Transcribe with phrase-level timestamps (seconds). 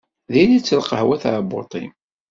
[0.33, 1.91] Diri-tt lqahwa i tɛebbuṭ-im.